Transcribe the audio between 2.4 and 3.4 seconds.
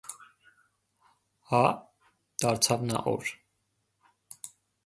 դարձավ նա օր.